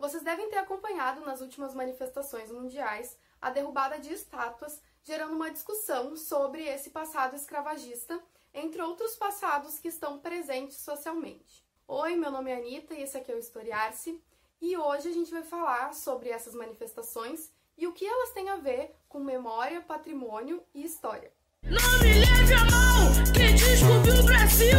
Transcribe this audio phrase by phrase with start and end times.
[0.00, 6.16] Vocês devem ter acompanhado nas últimas manifestações mundiais a derrubada de estátuas, gerando uma discussão
[6.16, 8.18] sobre esse passado escravagista,
[8.54, 11.62] entre outros passados que estão presentes socialmente.
[11.86, 14.18] Oi, meu nome é Anitta e esse aqui é o Historiar-se,
[14.58, 18.56] e hoje a gente vai falar sobre essas manifestações e o que elas têm a
[18.56, 21.30] ver com memória, patrimônio e história.
[21.62, 24.78] Não me leve a mal, quem descobriu o Brasil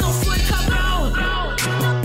[0.00, 1.97] não foi Cabral.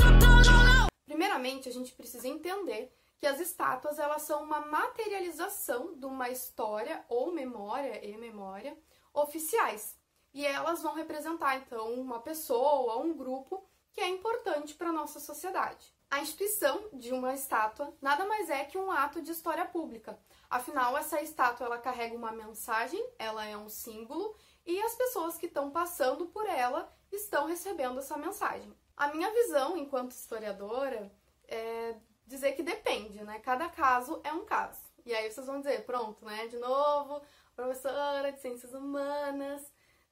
[1.13, 7.05] Primeiramente, a gente precisa entender que as estátuas elas são uma materialização de uma história
[7.07, 8.75] ou memória e memória
[9.13, 9.95] oficiais.
[10.33, 15.19] E elas vão representar então uma pessoa, um grupo que é importante para a nossa
[15.19, 15.93] sociedade.
[16.09, 20.17] A instituição de uma estátua nada mais é que um ato de história pública.
[20.49, 24.35] Afinal, essa estátua ela carrega uma mensagem, ela é um símbolo
[24.65, 28.73] e as pessoas que estão passando por ela estão recebendo essa mensagem.
[28.95, 31.11] A minha visão enquanto historiadora
[31.47, 33.39] é dizer que depende, né?
[33.39, 34.81] Cada caso é um caso.
[35.05, 36.47] E aí vocês vão dizer, pronto, né?
[36.47, 37.21] De novo,
[37.55, 39.61] professora de ciências humanas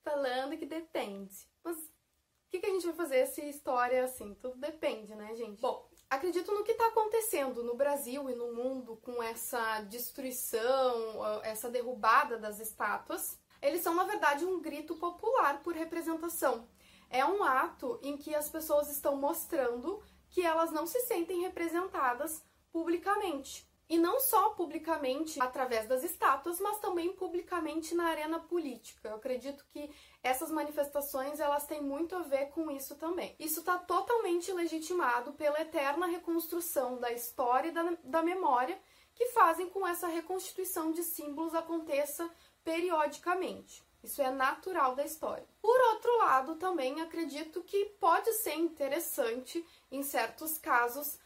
[0.04, 1.48] falando que depende.
[1.64, 1.90] Mas o
[2.50, 4.34] que, que a gente vai fazer se história é assim?
[4.36, 5.62] Tudo depende, né, gente?
[5.62, 11.70] Bom, acredito no que está acontecendo no Brasil e no mundo com essa destruição, essa
[11.70, 13.40] derrubada das estátuas.
[13.62, 16.68] Eles são, na verdade, um grito popular por representação.
[17.12, 22.42] É um ato em que as pessoas estão mostrando que elas não se sentem representadas
[22.72, 23.70] publicamente.
[23.90, 29.10] E não só publicamente através das estátuas, mas também publicamente na arena política.
[29.10, 33.36] Eu acredito que essas manifestações elas têm muito a ver com isso também.
[33.38, 38.80] Isso está totalmente legitimado pela eterna reconstrução da história e da, da memória
[39.14, 42.32] que fazem com essa reconstituição de símbolos aconteça
[42.64, 43.84] periodicamente.
[44.04, 45.46] Isso é natural da história.
[45.62, 51.20] Por outro lado, também acredito que pode ser interessante, em certos casos,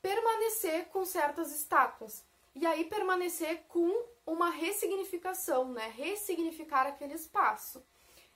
[0.00, 2.24] permanecer com certas estátuas.
[2.54, 5.92] E aí permanecer com uma ressignificação, né?
[5.94, 7.82] Ressignificar aquele espaço.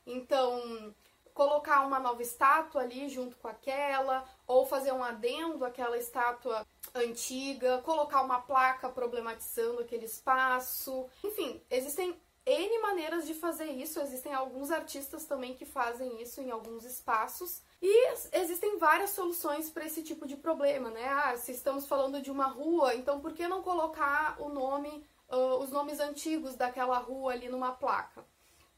[0.05, 0.95] Então,
[1.33, 7.81] colocar uma nova estátua ali junto com aquela, ou fazer um adendo àquela estátua antiga,
[7.83, 11.09] colocar uma placa problematizando aquele espaço.
[11.23, 16.51] Enfim, existem N maneiras de fazer isso, existem alguns artistas também que fazem isso em
[16.51, 17.61] alguns espaços.
[17.83, 21.07] E existem várias soluções para esse tipo de problema, né?
[21.09, 25.59] Ah, se estamos falando de uma rua, então por que não colocar o nome, uh,
[25.63, 28.25] os nomes antigos daquela rua ali numa placa?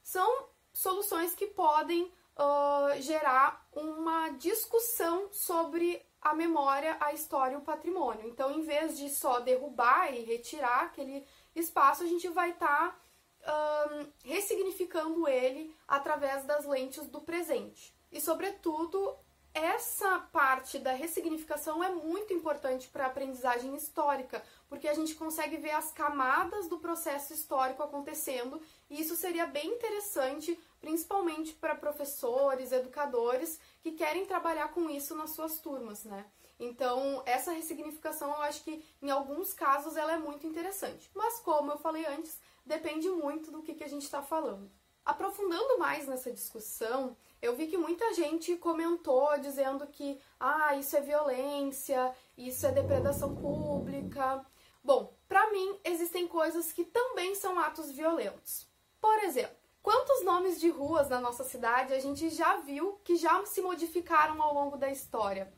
[0.03, 7.63] São soluções que podem uh, gerar uma discussão sobre a memória, a história e o
[7.63, 8.27] patrimônio.
[8.27, 13.01] Então, em vez de só derrubar e retirar aquele espaço, a gente vai estar tá
[13.47, 17.95] um, ressignificando ele através das lentes do presente.
[18.13, 19.17] E, sobretudo,
[19.53, 25.57] essa parte da ressignificação é muito importante para a aprendizagem histórica, porque a gente consegue
[25.57, 32.71] ver as camadas do processo histórico acontecendo, e isso seria bem interessante, principalmente para professores,
[32.71, 36.25] educadores que querem trabalhar com isso nas suas turmas, né?
[36.61, 41.11] Então, essa ressignificação, eu acho que em alguns casos ela é muito interessante.
[41.15, 44.71] Mas como eu falei antes, depende muito do que, que a gente está falando.
[45.05, 51.01] Aprofundando mais nessa discussão, eu vi que muita gente comentou dizendo que ah, isso é
[51.01, 54.45] violência, isso é depredação pública.
[54.85, 58.69] Bom, para mim existem coisas que também são atos violentos.
[59.01, 63.45] Por exemplo, quantos nomes de ruas na nossa cidade a gente já viu que já
[63.47, 65.53] se modificaram ao longo da história?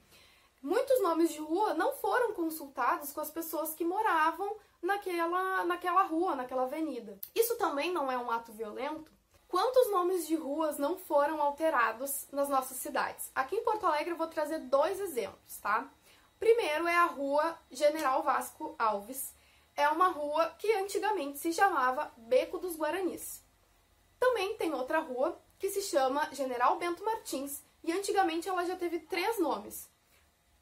[0.62, 6.34] Muitos nomes de rua não foram consultados com as pessoas que moravam naquela, naquela rua,
[6.34, 7.18] naquela avenida.
[7.34, 9.10] Isso também não é um ato violento?
[9.46, 13.30] Quantos nomes de ruas não foram alterados nas nossas cidades?
[13.34, 15.90] Aqui em Porto Alegre eu vou trazer dois exemplos, tá?
[16.38, 19.34] Primeiro é a rua General Vasco Alves.
[19.76, 23.42] É uma rua que antigamente se chamava Beco dos Guaranis.
[24.18, 29.00] Também tem outra rua que se chama General Bento Martins e antigamente ela já teve
[29.00, 29.90] três nomes: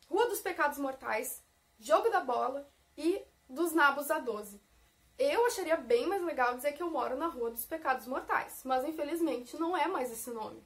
[0.08, 1.42] Rua dos Pecados Mortais,
[1.78, 4.61] Jogo da Bola e dos Nabos a 12.
[5.19, 8.85] Eu acharia bem mais legal dizer que eu moro na Rua dos Pecados Mortais, mas
[8.88, 10.64] infelizmente não é mais esse nome.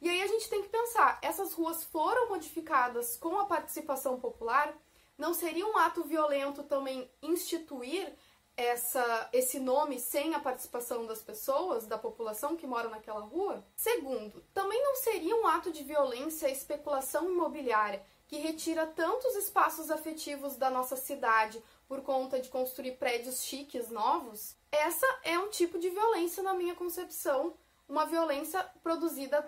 [0.00, 4.74] E aí a gente tem que pensar, essas ruas foram modificadas com a participação popular?
[5.16, 8.12] Não seria um ato violento também instituir
[8.56, 13.64] essa, esse nome sem a participação das pessoas, da população que mora naquela rua?
[13.76, 19.90] Segundo, também não seria um ato de violência a especulação imobiliária que retira tantos espaços
[19.90, 25.78] afetivos da nossa cidade por conta de construir prédios chiques novos, essa é um tipo
[25.78, 27.52] de violência na minha concepção,
[27.86, 29.46] uma violência produzida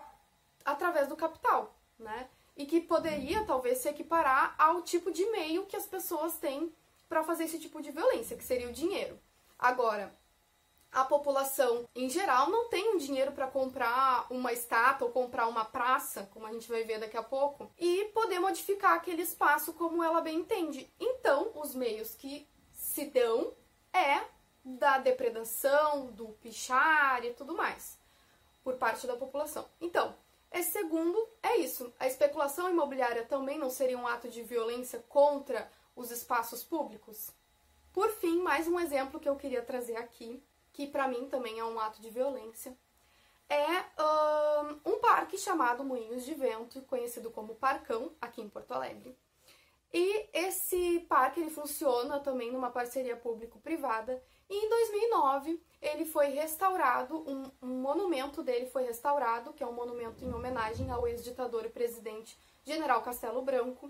[0.63, 2.29] através do capital, né?
[2.55, 6.71] e que poderia talvez se equiparar ao tipo de meio que as pessoas têm
[7.09, 9.19] para fazer esse tipo de violência, que seria o dinheiro.
[9.59, 10.15] Agora,
[10.95, 15.65] a população em geral não tem um dinheiro para comprar uma estátua ou comprar uma
[15.65, 20.05] praça, como a gente vai ver daqui a pouco, e poder modificar aquele espaço como
[20.05, 20.89] ela bem entende.
[21.01, 23.53] Então, os meios que se dão
[23.93, 24.23] é
[24.65, 27.99] da depredação, do pichar e tudo mais,
[28.63, 29.69] por parte da população.
[29.81, 30.15] Então,
[30.53, 31.93] esse segundo é isso.
[31.99, 37.31] A especulação imobiliária também não seria um ato de violência contra os espaços públicos?
[37.93, 40.43] Por fim, mais um exemplo que eu queria trazer aqui,
[40.73, 42.77] que para mim também é um ato de violência,
[43.49, 43.85] é
[44.87, 49.17] um parque chamado Moinhos de Vento, conhecido como Parcão, aqui em Porto Alegre.
[49.97, 54.21] E esse parque ele funciona também numa parceria público-privada.
[54.51, 59.73] E em 2009 ele foi restaurado, um, um, monumento dele foi restaurado, que é um
[59.73, 63.89] monumento em homenagem ao ex-ditador e presidente General Castelo Branco,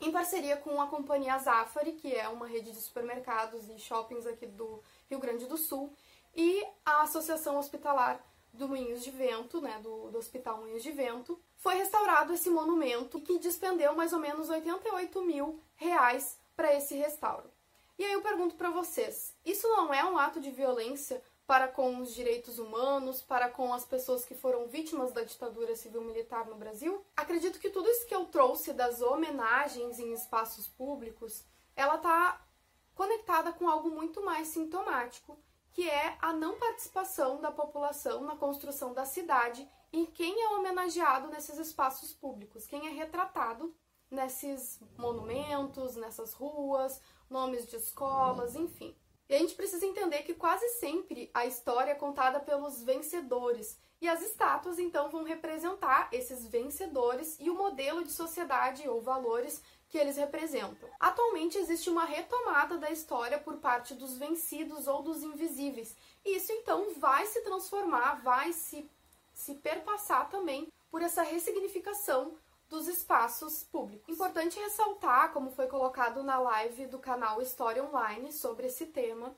[0.00, 4.46] em parceria com a companhia Zafari, que é uma rede de supermercados e shoppings aqui
[4.46, 5.94] do Rio Grande do Sul,
[6.34, 8.20] e a Associação Hospitalar
[8.54, 13.20] do Moinhos de Vento, né, do, do Hospital Moinhos de Vento, foi restaurado esse monumento
[13.20, 17.50] que despendeu mais ou menos 88 mil reais para esse restauro.
[17.98, 21.98] E aí eu pergunto para vocês, isso não é um ato de violência para com
[21.98, 27.04] os direitos humanos, para com as pessoas que foram vítimas da ditadura civil-militar no Brasil?
[27.16, 31.44] Acredito que tudo isso que eu trouxe das homenagens em espaços públicos,
[31.76, 32.40] ela está
[32.94, 35.36] conectada com algo muito mais sintomático,
[35.74, 41.28] que é a não participação da população na construção da cidade e quem é homenageado
[41.28, 43.74] nesses espaços públicos, quem é retratado
[44.08, 48.96] nesses monumentos, nessas ruas, nomes de escolas, enfim.
[49.28, 53.76] E a gente precisa entender que quase sempre a história é contada pelos vencedores.
[54.00, 59.60] E as estátuas então vão representar esses vencedores e o modelo de sociedade ou valores
[59.94, 60.88] que eles representam.
[60.98, 65.94] Atualmente existe uma retomada da história por parte dos vencidos ou dos invisíveis.
[66.24, 68.90] E isso então vai se transformar, vai se,
[69.32, 72.36] se perpassar também por essa ressignificação
[72.68, 74.12] dos espaços públicos.
[74.12, 79.32] Importante ressaltar, como foi colocado na live do canal História Online sobre esse tema,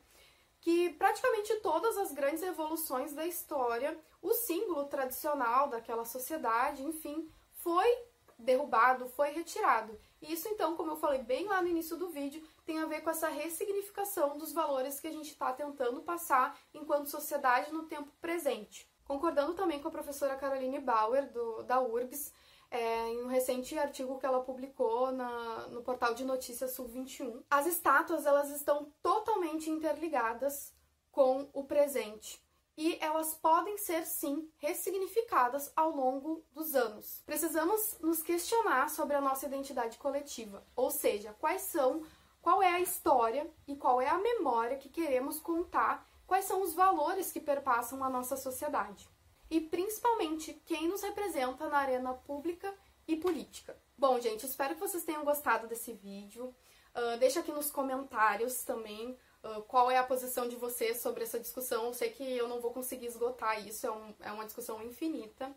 [0.63, 8.07] que praticamente todas as grandes evoluções da história, o símbolo tradicional daquela sociedade, enfim, foi
[8.39, 9.99] derrubado, foi retirado.
[10.29, 13.11] Isso, então, como eu falei bem lá no início do vídeo, tem a ver com
[13.11, 18.91] essa ressignificação dos valores que a gente está tentando passar enquanto sociedade no tempo presente.
[19.05, 22.33] Concordando também com a professora Caroline Bauer, do, da URGS,
[22.71, 27.45] é, em um recente artigo que ela publicou na, no portal de notícias Sul 21.
[27.49, 30.75] As estátuas elas estão totalmente interligadas
[31.13, 32.45] com o presente
[32.77, 37.23] e elas podem ser sim ressignificadas ao longo dos anos.
[37.25, 42.05] Precisamos nos questionar sobre a nossa identidade coletiva, ou seja, quais são,
[42.43, 46.75] qual é a história e qual é a memória que queremos contar, quais são os
[46.75, 49.09] valores que perpassam a nossa sociedade
[49.51, 52.73] e principalmente quem nos representa na arena pública
[53.07, 53.77] e política.
[53.97, 56.55] Bom, gente, espero que vocês tenham gostado desse vídeo.
[56.95, 59.17] Uh, deixa aqui nos comentários também
[59.47, 61.87] uh, qual é a posição de vocês sobre essa discussão.
[61.87, 65.55] Eu sei que eu não vou conseguir esgotar isso, é, um, é uma discussão infinita.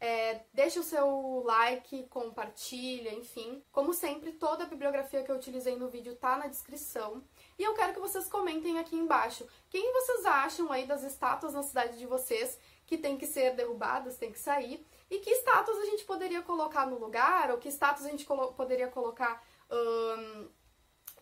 [0.00, 3.62] É, deixa o seu like, compartilha, enfim.
[3.72, 7.22] Como sempre, toda a bibliografia que eu utilizei no vídeo tá na descrição.
[7.58, 11.64] E eu quero que vocês comentem aqui embaixo quem vocês acham aí das estátuas na
[11.64, 15.84] cidade de vocês que tem que ser derrubadas, tem que sair, e que status a
[15.84, 19.42] gente poderia colocar no lugar, ou que status a gente colo poderia colocar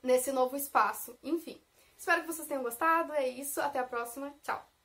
[0.02, 1.18] nesse novo espaço.
[1.22, 1.60] Enfim,
[1.96, 3.12] espero que vocês tenham gostado.
[3.14, 4.34] É isso, até a próxima.
[4.42, 4.75] Tchau!